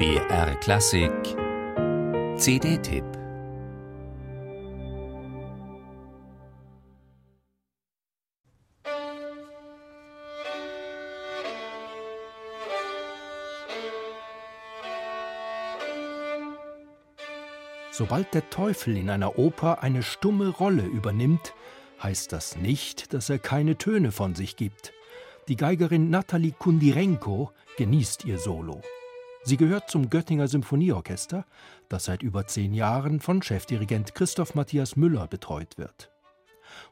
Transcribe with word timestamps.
BR 0.00 0.54
Klassik 0.60 1.12
CD-Tipp 2.38 3.04
Sobald 17.92 18.32
der 18.32 18.48
Teufel 18.48 18.96
in 18.96 19.10
einer 19.10 19.38
Oper 19.38 19.82
eine 19.82 20.02
stumme 20.02 20.48
Rolle 20.48 20.84
übernimmt, 20.84 21.52
heißt 22.02 22.32
das 22.32 22.56
nicht, 22.56 23.12
dass 23.12 23.28
er 23.28 23.38
keine 23.38 23.76
Töne 23.76 24.12
von 24.12 24.34
sich 24.34 24.56
gibt. 24.56 24.94
Die 25.48 25.56
Geigerin 25.56 26.08
Nathalie 26.08 26.54
Kundirenko 26.58 27.50
genießt 27.76 28.24
ihr 28.24 28.38
Solo. 28.38 28.80
Sie 29.42 29.56
gehört 29.56 29.90
zum 29.90 30.10
Göttinger 30.10 30.48
Symphonieorchester, 30.48 31.46
das 31.88 32.04
seit 32.04 32.22
über 32.22 32.46
zehn 32.46 32.74
Jahren 32.74 33.20
von 33.20 33.42
Chefdirigent 33.42 34.14
Christoph 34.14 34.54
Matthias 34.54 34.96
Müller 34.96 35.26
betreut 35.26 35.78
wird. 35.78 36.10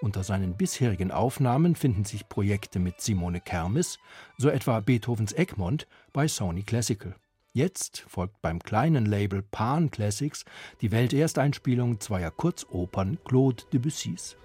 Unter 0.00 0.22
seinen 0.22 0.56
bisherigen 0.56 1.10
Aufnahmen 1.10 1.74
finden 1.74 2.04
sich 2.04 2.28
Projekte 2.28 2.78
mit 2.78 3.00
Simone 3.00 3.40
Kermes, 3.40 3.98
so 4.38 4.48
etwa 4.48 4.80
Beethovens 4.80 5.32
Egmont 5.32 5.86
bei 6.12 6.28
Sony 6.28 6.62
Classical. 6.62 7.14
Jetzt 7.52 8.04
folgt 8.08 8.42
beim 8.42 8.58
kleinen 8.58 9.06
Label 9.06 9.42
Pan 9.42 9.90
Classics 9.90 10.44
die 10.80 10.90
Weltersteinspielung 10.90 12.00
zweier 12.00 12.30
Kurzopern 12.30 13.18
Claude 13.24 13.62
Debussys. 13.72 14.36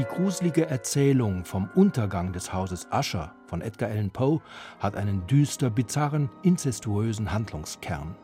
Die 0.00 0.06
gruselige 0.06 0.66
Erzählung 0.66 1.44
vom 1.44 1.68
Untergang 1.74 2.32
des 2.32 2.54
Hauses 2.54 2.88
Usher 2.90 3.34
von 3.44 3.60
Edgar 3.60 3.90
Allan 3.90 4.10
Poe 4.10 4.40
hat 4.78 4.96
einen 4.96 5.26
düster 5.26 5.68
bizarren, 5.68 6.30
inzestuösen 6.42 7.34
Handlungskern. 7.34 8.16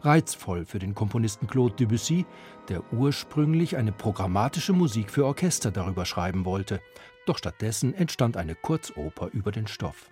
Reizvoll 0.00 0.64
für 0.64 0.80
den 0.80 0.92
Komponisten 0.92 1.46
Claude 1.46 1.76
Debussy, 1.76 2.26
der 2.68 2.82
ursprünglich 2.92 3.76
eine 3.76 3.92
programmatische 3.92 4.72
Musik 4.72 5.08
für 5.08 5.24
Orchester 5.24 5.70
darüber 5.70 6.04
schreiben 6.04 6.44
wollte, 6.44 6.80
doch 7.26 7.38
stattdessen 7.38 7.94
entstand 7.94 8.36
eine 8.36 8.56
Kurzoper 8.56 9.28
über 9.32 9.52
den 9.52 9.68
Stoff. 9.68 10.10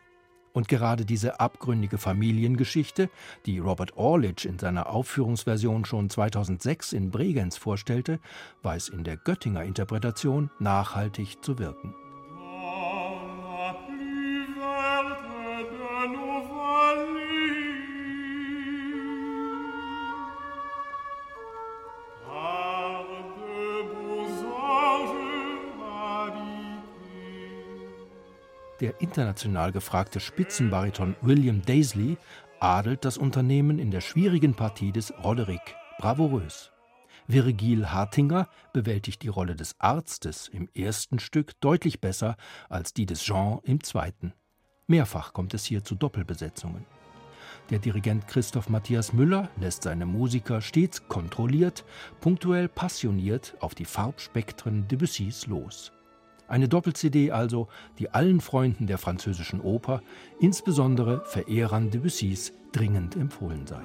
Und 0.52 0.68
gerade 0.68 1.04
diese 1.04 1.40
abgründige 1.40 1.98
Familiengeschichte, 1.98 3.08
die 3.46 3.58
Robert 3.58 3.96
Orlich 3.96 4.46
in 4.46 4.58
seiner 4.58 4.88
Aufführungsversion 4.88 5.84
schon 5.84 6.10
2006 6.10 6.92
in 6.92 7.10
Bregenz 7.10 7.56
vorstellte, 7.56 8.20
weiß 8.62 8.90
in 8.90 9.04
der 9.04 9.16
Göttinger 9.16 9.64
Interpretation 9.64 10.50
nachhaltig 10.58 11.42
zu 11.42 11.58
wirken. 11.58 11.94
Der 28.82 29.00
international 29.00 29.70
gefragte 29.70 30.18
Spitzenbariton 30.18 31.14
William 31.22 31.62
Daisley 31.62 32.18
adelt 32.58 33.04
das 33.04 33.16
Unternehmen 33.16 33.78
in 33.78 33.92
der 33.92 34.00
schwierigen 34.00 34.54
Partie 34.54 34.90
des 34.90 35.14
Roderick 35.22 35.76
bravourös. 35.98 36.72
Virgil 37.28 37.86
Hartinger 37.86 38.48
bewältigt 38.72 39.22
die 39.22 39.28
Rolle 39.28 39.54
des 39.54 39.76
Arztes 39.78 40.48
im 40.48 40.68
ersten 40.74 41.20
Stück 41.20 41.60
deutlich 41.60 42.00
besser 42.00 42.36
als 42.68 42.92
die 42.92 43.06
des 43.06 43.22
Jean 43.22 43.60
im 43.62 43.84
zweiten. 43.84 44.32
Mehrfach 44.88 45.32
kommt 45.32 45.54
es 45.54 45.64
hier 45.64 45.84
zu 45.84 45.94
Doppelbesetzungen. 45.94 46.84
Der 47.70 47.78
Dirigent 47.78 48.26
Christoph 48.26 48.68
Matthias 48.68 49.12
Müller 49.12 49.48
lässt 49.60 49.84
seine 49.84 50.06
Musiker 50.06 50.60
stets 50.60 51.06
kontrolliert, 51.06 51.84
punktuell 52.20 52.68
passioniert 52.68 53.54
auf 53.60 53.76
die 53.76 53.84
Farbspektren 53.84 54.88
Debussys 54.88 55.46
los. 55.46 55.92
Eine 56.48 56.68
Doppel-CD 56.68 57.30
also, 57.30 57.68
die 57.98 58.10
allen 58.10 58.40
Freunden 58.40 58.86
der 58.86 58.98
französischen 58.98 59.60
Oper, 59.60 60.02
insbesondere 60.40 61.24
Verehrern 61.24 61.90
Debussys, 61.90 62.52
dringend 62.72 63.16
empfohlen 63.16 63.66
sei. 63.66 63.80